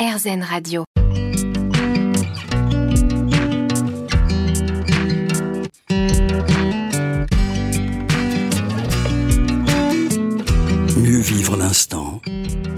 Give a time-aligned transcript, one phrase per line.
[0.00, 0.84] RZN Radio.
[10.96, 12.22] Mieux vivre l'instant.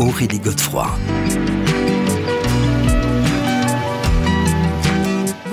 [0.00, 0.88] Aurélie Godefroy.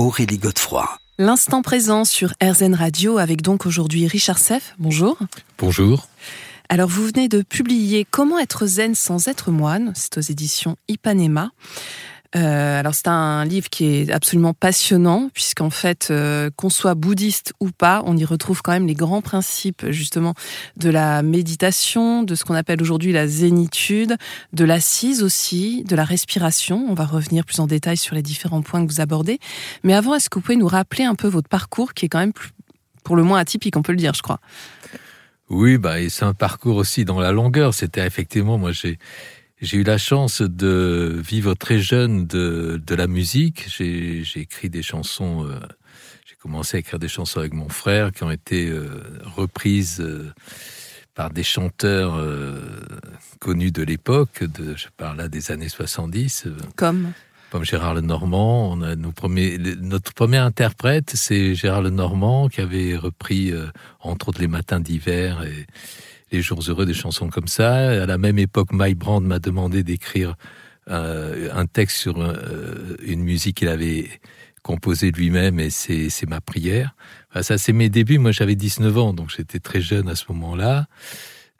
[0.00, 0.88] Aurélie Godefroy.
[1.18, 4.74] L'instant présent sur RZN Radio avec donc aujourd'hui Richard Seff.
[4.78, 5.18] Bonjour.
[5.58, 6.08] Bonjour.
[6.70, 9.92] Alors, vous venez de publier Comment être zen sans être moine.
[9.94, 11.50] C'est aux éditions Ipanema.
[12.36, 17.52] Euh, alors c'est un livre qui est absolument passionnant puisqu'en fait euh, qu'on soit bouddhiste
[17.58, 20.34] ou pas, on y retrouve quand même les grands principes justement
[20.76, 24.16] de la méditation, de ce qu'on appelle aujourd'hui la zénitude,
[24.52, 26.86] de l'assise aussi, de la respiration.
[26.88, 29.40] On va revenir plus en détail sur les différents points que vous abordez.
[29.82, 32.20] Mais avant, est-ce que vous pouvez nous rappeler un peu votre parcours qui est quand
[32.20, 32.50] même plus,
[33.02, 34.38] pour le moins atypique, on peut le dire, je crois?
[35.48, 37.74] Oui, bah, c'est un parcours aussi dans la longueur.
[37.74, 38.98] C'était effectivement, moi, j'ai,
[39.60, 43.66] j'ai eu la chance de vivre très jeune de, de la musique.
[43.68, 45.58] J'ai, écrit des chansons, euh,
[46.26, 48.88] j'ai commencé à écrire des chansons avec mon frère qui ont été euh,
[49.36, 50.32] reprises euh,
[51.14, 52.18] par des chanteurs
[53.40, 54.44] connus de l'époque,
[54.76, 56.44] je parle là des années 70.
[56.46, 57.12] euh, Comme
[57.50, 58.70] comme Gérard Lenormand.
[58.72, 63.66] On a nos premiers, le- notre premier interprète, c'est Gérard Lenormand qui avait repris, euh,
[63.98, 65.66] entre autres, Les Matins d'hiver et
[66.32, 68.02] Les Jours heureux, des chansons comme ça.
[68.02, 70.36] À la même époque, Mike Brand m'a demandé d'écrire
[70.88, 74.08] euh, un texte sur euh, une musique qu'il avait
[74.62, 76.94] composée lui-même et c'est ma prière.
[77.40, 78.18] Ça, c'est mes débuts.
[78.18, 80.86] Moi, j'avais 19 ans, donc j'étais très jeune à ce moment-là.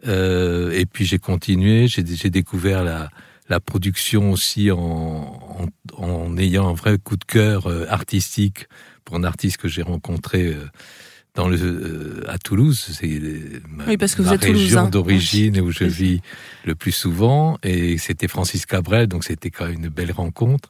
[0.07, 3.11] Euh, et puis j'ai continué, j'ai découvert la,
[3.61, 8.69] production aussi en, ayant un vrai coup de cœur artistique
[9.05, 10.55] pour un artiste que j'ai rencontré
[11.35, 12.79] dans le, euh, à Toulouse.
[12.93, 16.21] C'est euh, ma, Oui, parce que vous ma êtes région d'origine où je vis
[16.65, 17.59] le plus souvent.
[17.63, 20.69] Et c'était Francis Cabrel, donc c'était quand même une belle rencontre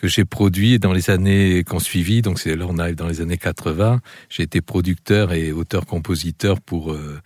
[0.00, 2.22] que j'ai produit dans les années qu'on suivit.
[2.22, 4.00] Donc c'est là on arrive dans les années 80.
[4.28, 7.20] J'ai été producteur et auteur-compositeur pour euh,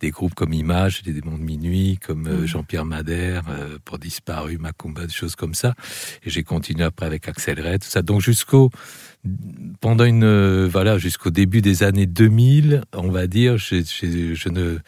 [0.00, 2.46] des groupes comme Image, Les Démons de Minuit, comme euh, Mhm.
[2.46, 5.74] Jean-Pierre Madère, euh, pour Disparu, Macumba, des choses comme ça.
[6.24, 8.02] Et j'ai continué après avec Axel Red, tout ça.
[8.02, 8.70] Donc jusqu'au
[9.80, 14.78] pendant une euh, voilà jusqu'au début des années 2000, on va dire, je ne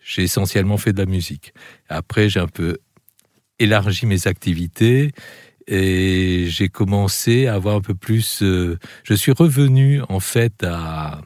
[0.00, 1.52] j'ai essentiellement fait de la musique.
[1.88, 2.78] Après, j'ai un peu
[3.58, 5.12] élargi mes activités
[5.66, 8.38] et j'ai commencé à avoir un peu plus.
[8.40, 11.20] je suis revenu en fait à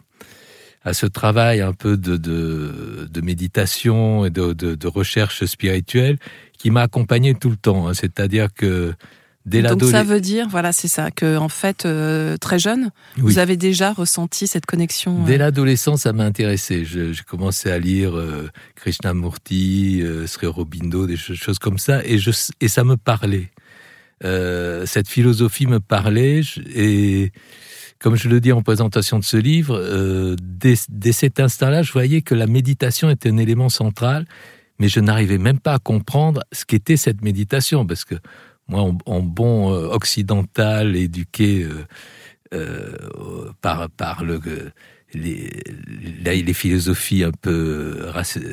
[0.85, 6.19] à ce travail un peu de, de, de méditation et de, de, de recherche spirituelle
[6.59, 7.89] qui m'a accompagné tout le temps.
[7.89, 7.95] hein.
[7.95, 8.93] C'est-à-dire que
[9.47, 13.39] dès Donc ça veut dire, voilà, c'est ça, que en fait, euh, très jeune, vous
[13.39, 15.25] avez déjà ressenti cette connexion.
[15.25, 16.85] Dès euh, l'adolescence, ça m'a intéressé.
[16.85, 22.05] Je- J'ai commencé à lire euh, Krishnamurti, euh, Sri Aurobindo, des cho- choses comme ça,
[22.05, 23.51] et, je, et ça me parlait.
[24.87, 27.33] Cette philosophie me parlait, et
[28.03, 30.75] comme je le dis en présentation de ce livre, euh, dès,
[31.13, 34.27] cet instant-là, je voyais que la méditation était un élément central,
[34.81, 38.17] mais je n'arrivais même pas à comprendre ce qu'était cette méditation, parce que
[38.67, 41.67] moi, en, bon euh, occidental, éduqué
[42.53, 44.41] euh, par, par le,
[45.15, 45.51] les,
[46.25, 48.07] les, les philosophies un peu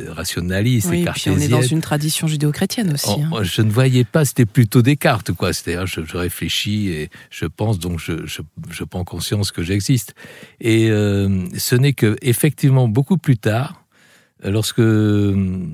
[0.09, 1.49] rationalistes oui, et puis on est cartésiennes.
[1.49, 3.07] dans une tradition judéo-chrétienne aussi.
[3.09, 3.29] Oh, hein.
[3.31, 5.53] oh, Je ne voyais pas, c'était plutôt Descartes, quoi.
[5.53, 10.15] C'est-à-dire, je, je réfléchis et je pense, donc je, je, je prends conscience que j'existe.
[10.59, 13.85] Et euh, ce n'est que effectivement beaucoup plus tard,
[14.43, 15.65] lorsque euh,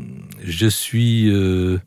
[0.43, 1.77] je suis, euh,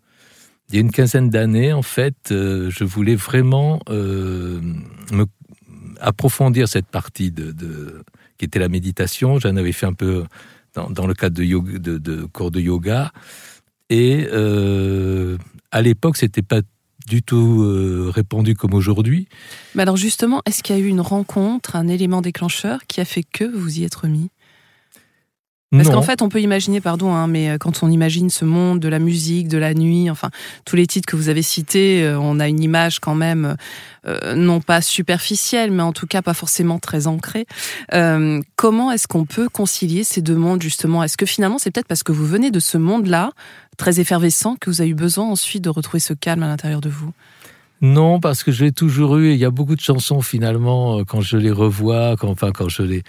[0.69, 5.25] il y a une quinzaine d'années, en fait, euh, je voulais vraiment me
[6.01, 8.03] approfondir cette partie de,
[8.39, 9.39] qui était la méditation.
[9.39, 10.25] J'en avais fait un peu
[10.75, 13.13] dans, le cadre de, cours de yoga.
[13.91, 15.39] Et euh,
[15.71, 16.61] à l'époque, c'était pas
[17.09, 19.29] du tout euh, répandu comme aujourd'hui.
[19.75, 23.05] Mais alors justement, est-ce qu'il y a eu une rencontre, un élément déclencheur qui a
[23.05, 24.31] fait que vous vous y êtes remis?
[25.71, 28.81] Parce qu'en fait, on peut imaginer, pardon, hein, mais euh, quand on imagine ce monde
[28.81, 30.31] de la musique, de la nuit, enfin,
[30.65, 33.55] tous les titres que vous avez cités, euh, on a une image quand même,
[34.07, 37.45] euh, non pas superficielle, mais en tout cas pas forcément très ancrée.
[37.93, 41.03] Euh, comment est-ce qu'on peut concilier ces deux mondes, justement?
[41.03, 43.33] Est-ce que finalement, c'est peut-être parce que vous venez de ce monde-là,
[43.77, 46.89] très effervescent, que vous avez eu besoin ensuite de retrouver ce calme à l'intérieur de
[46.89, 47.13] vous?
[47.83, 49.29] Non, parce que je l'ai toujours eu.
[49.29, 52.71] Et il y a beaucoup de chansons finalement quand je les revois, quand, enfin quand
[52.71, 53.03] je les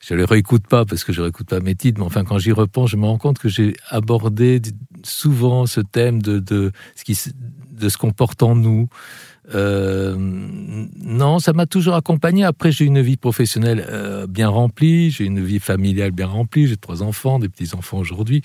[0.00, 2.52] je les réécoute pas parce que je réécoute pas mes titres, mais enfin quand j'y
[2.52, 4.60] repense, je me rends compte que j'ai abordé
[5.04, 8.88] souvent ce thème de, ce qu'on porte en nous.
[9.54, 12.44] Euh, non, ça m'a toujours accompagné.
[12.44, 16.76] Après, j'ai une vie professionnelle euh, bien remplie, j'ai une vie familiale bien remplie, j'ai
[16.76, 18.42] trois enfants, des petits enfants aujourd'hui.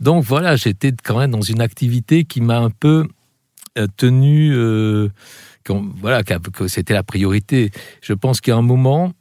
[0.00, 3.06] Donc voilà, j'étais quand même dans une activité qui m'a un peu
[3.76, 4.54] euh, tenu,
[6.00, 7.72] voilà, que c'était la priorité.
[8.00, 9.12] Je pense qu'à un moment,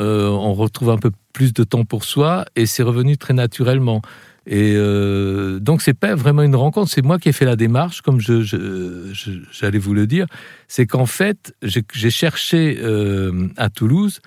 [0.00, 4.02] euh, on retrouve un peu plus de temps pour soi et c'est revenu très naturellement.
[4.46, 8.00] Et euh, donc c'est pas vraiment une rencontre, c'est moi qui ai fait la démarche,
[8.00, 10.26] comme j'allais vous le dire.
[10.66, 14.20] C'est qu'en fait, j'ai cherché euh, à Toulouse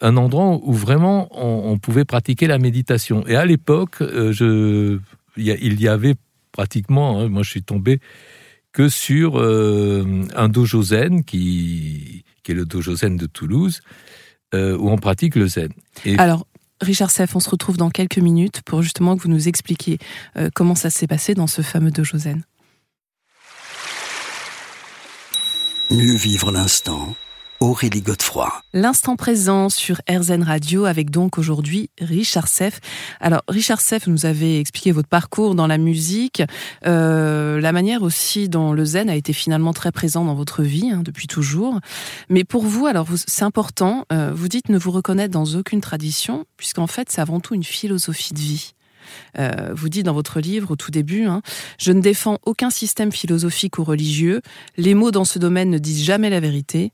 [0.00, 3.24] un endroit où vraiment on, pouvait pratiquer la méditation.
[3.28, 4.98] Et à l'époque, je,
[5.36, 6.16] il y avait
[6.50, 8.00] pratiquement, hein, moi je suis tombé
[8.72, 13.80] que sur un dojo zen qui, qui est le dojo zen de Toulouse
[14.54, 15.70] euh, où on pratique le zen.
[16.18, 16.46] Alors,
[16.80, 19.98] Richard Seff, on se retrouve dans quelques minutes pour justement que vous nous expliquiez
[20.36, 22.42] euh, comment ça s'est passé dans ce fameux dojo zen.
[25.90, 27.14] Mieux vivre l'instant
[27.62, 28.52] Aurélie Godefroy.
[28.72, 32.80] L'instant présent sur RZN Radio avec donc aujourd'hui Richard Seff.
[33.20, 36.42] Alors Richard Seff, nous avez expliqué votre parcours dans la musique,
[36.88, 40.90] euh, la manière aussi dont le zen a été finalement très présent dans votre vie
[40.90, 41.78] hein, depuis toujours.
[42.28, 46.46] Mais pour vous, alors c'est important, euh, vous dites ne vous reconnaître dans aucune tradition,
[46.56, 48.74] puisqu'en fait c'est avant tout une philosophie de vie.
[49.38, 51.42] Euh, vous dites dans votre livre au tout début, hein,
[51.78, 54.42] je ne défends aucun système philosophique ou religieux,
[54.76, 56.92] les mots dans ce domaine ne disent jamais la vérité,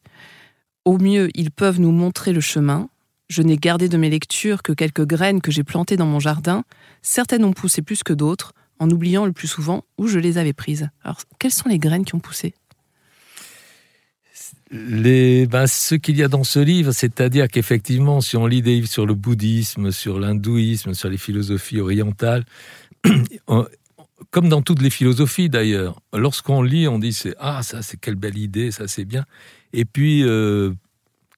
[0.84, 2.88] au mieux, ils peuvent nous montrer le chemin.
[3.28, 6.64] Je n'ai gardé de mes lectures que quelques graines que j'ai plantées dans mon jardin.
[7.02, 10.52] Certaines ont poussé plus que d'autres, en oubliant le plus souvent où je les avais
[10.52, 10.88] prises.
[11.02, 12.54] Alors, quelles sont les graines qui ont poussé?
[14.70, 18.74] Les, ben, ce qu'il y a dans ce livre, c'est-à-dire qu'effectivement, si on lit des
[18.74, 22.44] livres sur le bouddhisme, sur l'hindouisme, sur les philosophies orientales,
[24.30, 28.16] comme dans toutes les philosophies d'ailleurs, lorsqu'on lit, on dit c'est ah ça c'est quelle
[28.16, 29.24] belle idée, ça c'est bien.
[29.72, 30.72] Et puis, euh,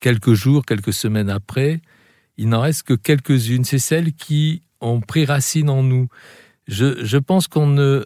[0.00, 1.81] quelques jours, quelques semaines après,
[2.37, 3.65] il n'en reste que quelques-unes.
[3.65, 6.09] C'est celles qui ont pris racine en nous.
[6.67, 8.05] Je, pense qu'on ne...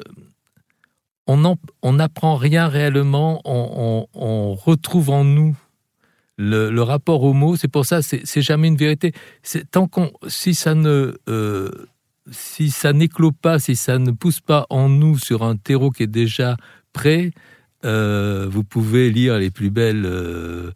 [1.26, 5.56] On n'apprend rien réellement, on, retrouve en nous
[6.37, 7.56] le, rapport au mot.
[7.56, 9.12] C'est pour ça, c'est jamais une vérité.
[9.71, 11.71] Tant qu'on, si ça ne, euh,
[12.31, 16.05] si ça n'éclot pas, si ça ne pousse pas en nous sur un terreau qui
[16.05, 16.56] est déjà
[16.93, 17.32] prêt,
[17.85, 20.73] euh, vous pouvez lire les plus belles euh,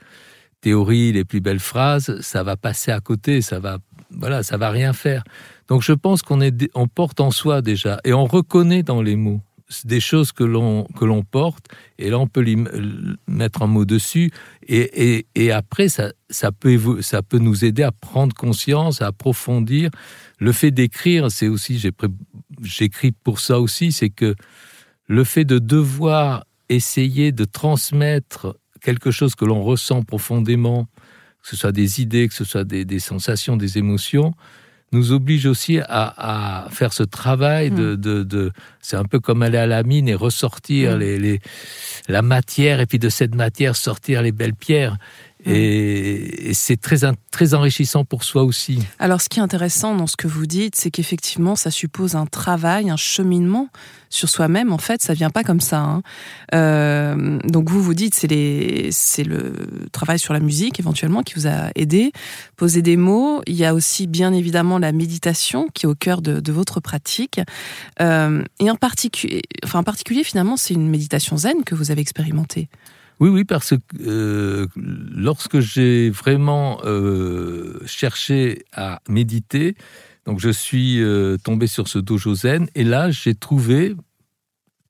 [0.61, 3.79] théories, les plus belles phrases, ça va passer à côté, ça va,
[4.11, 5.25] voilà, ça va rien faire.
[5.69, 9.17] Donc je pense qu'on est, on porte en soi déjà et on reconnaît dans les
[9.17, 9.41] mots
[9.85, 11.67] des choses que l'on que l'on porte
[11.99, 12.45] et là on peut
[13.27, 14.31] mettre un mot dessus
[14.67, 19.09] et, et, et après ça ça peut ça peut nous aider à prendre conscience à
[19.09, 19.91] approfondir.
[20.39, 21.93] Le fait d'écrire c'est aussi j'ai
[22.63, 24.35] j'écris pour ça aussi c'est que
[25.07, 30.87] le fait de devoir essayer de transmettre quelque chose que l'on ressent profondément,
[31.43, 34.35] que ce soit des idées, que ce soit des, sensations, des émotions,
[34.93, 38.25] nous oblige aussi à, faire ce travail de, mm.
[38.25, 40.99] de, c'est un peu comme aller à la mine et ressortir mm.
[40.99, 41.41] les, les,
[42.09, 44.97] la matière et puis de cette matière sortir les belles pierres.
[45.47, 45.51] Mm.
[45.51, 46.99] Et, c'est très,
[47.31, 48.81] très enrichissant pour soi aussi.
[48.99, 52.27] Alors, ce qui est intéressant dans ce que vous dites, c'est qu'effectivement, ça suppose un
[52.27, 53.69] travail, un cheminement
[54.11, 54.73] sur soi-même.
[54.73, 55.81] En fait, ça vient pas comme ça.
[55.81, 56.03] Hein.
[56.55, 59.53] Euh, donc, vous vous dites, c'est le
[59.93, 62.13] travail sur la musique éventuellement qui vous a aidé.
[62.57, 63.43] Poser des mots.
[63.47, 67.41] Il y a aussi, bien évidemment, la méditation qui est au cœur de, votre pratique.
[68.01, 68.77] Euh, et en
[69.65, 72.69] enfin, en particulier, finalement, c'est une méditation zen que vous avez expérimentée.
[73.21, 79.75] Oui, oui, parce que euh, lorsque j'ai vraiment euh, cherché à méditer,
[80.25, 82.35] donc je suis euh, tombé sur ce dojo
[82.75, 83.97] et là j'ai trouvé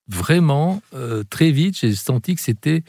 [0.09, 0.83] vraiment
[1.29, 2.83] très vite, j'ai senti que c'était,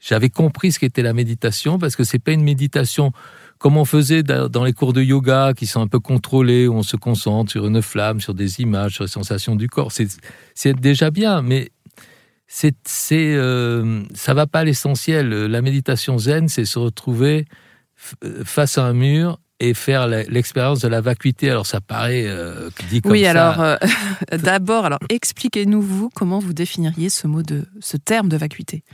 [0.00, 3.12] j'avais compris ce qu'était la méditation parce que c'est pas une méditation
[3.58, 6.82] comme on faisait dans les cours de yoga qui sont un peu contrôlés, où on
[6.82, 9.92] se concentre sur une flamme, sur des images, sur les sensations du corps.
[9.92, 11.70] C'est déjà bien, mais
[12.54, 15.30] c'est, c'est, euh, ça va pas à l'essentiel.
[15.30, 17.46] La méditation zen, c'est se retrouver
[18.24, 21.48] euh, face à un mur et faire l'expérience de la vacuité.
[21.48, 23.30] Alors ça paraît euh, dit comme oui, ça.
[23.30, 23.78] Oui, alors
[24.42, 28.84] d'abord, alors expliquez-nous vous comment vous définiriez ce mot de ce terme de vacuité?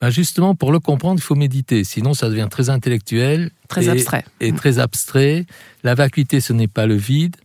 [0.00, 1.84] Ben justement, pour le comprendre, il faut méditer.
[1.84, 5.46] Sinon, ça devient très intellectuel, très abstrait et très abstrait.
[5.84, 7.36] La vacuité, ce n'est pas le vide,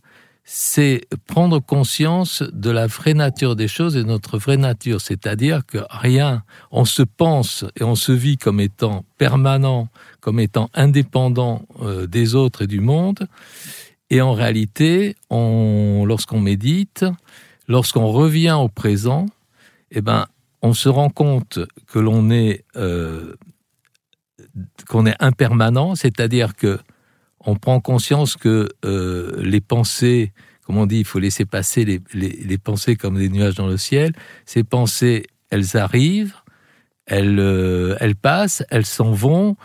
[0.48, 5.66] c'est prendre conscience de la vraie nature des choses et de notre vraie nature, c'est-à-dire
[5.66, 9.88] que rien, on se pense et on se vit comme étant permanent,
[10.20, 13.26] comme étant indépendant euh, des autres et du monde,
[14.08, 17.04] et en réalité, on, lorsqu'on médite,
[17.66, 19.26] lorsqu'on revient au présent,
[19.90, 20.26] eh ben,
[20.62, 23.34] on se rend compte que l'on est euh,
[24.88, 26.78] qu'on est impermanent, c'est-à-dire que
[27.46, 30.32] on prend conscience que euh, les pensées,
[30.64, 34.12] comme on dit, il faut laisser passer les, pensées comme des nuages dans le ciel.
[34.44, 36.34] Ces pensées, elles arrivent,
[37.06, 39.56] elles, euh, elles passent, elles s'en vont.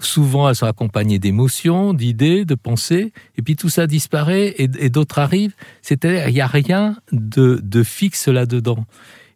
[0.00, 5.18] Souvent, elles sont accompagnées d'émotions, d'idées, de pensées, et puis tout ça disparaît et, d'autres
[5.18, 5.54] arrivent.
[5.82, 8.86] C'est-à-dire, il n'y a rien de, fixe là-dedans.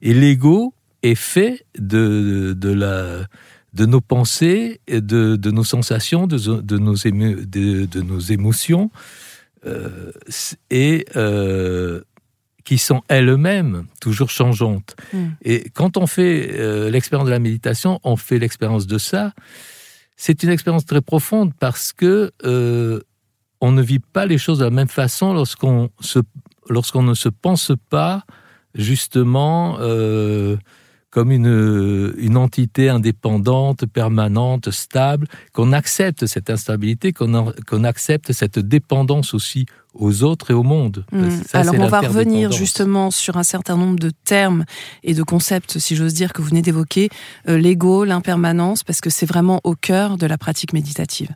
[0.02, 3.26] Et l'ego est fait de la
[3.74, 8.90] de nos pensées, de, de nos sensations, de, de, nos, de, de nos émotions,
[9.66, 10.12] euh,
[10.70, 12.00] et euh,
[12.64, 14.96] qui sont elles-mêmes toujours changeantes.
[15.12, 15.30] Hmm.
[15.42, 19.32] Et quand on fait euh, l'expérience de la méditation, on fait l'expérience de ça.
[20.16, 22.32] C'est une expérience très profonde parce que
[23.60, 26.18] on ne vit pas les choses de la même façon lorsqu'on se,
[26.68, 28.24] lorsqu'on ne se pense pas
[28.74, 30.56] justement euh,
[31.14, 39.32] comme une, une entité indépendante, permanente, stable, qu'on accepte cette instabilité, qu'on accepte cette dépendance
[39.32, 41.04] aussi aux autres et au monde.
[41.12, 41.28] Mmh.
[41.52, 44.64] Alors on va revenir justement sur un certain nombre de termes
[45.04, 47.10] et de concepts, si j'ose dire, que vous venez d'évoquer,
[47.48, 51.28] euh, l'ego, l'impermanence, parce que c'est vraiment au cœur de la pratique méditative.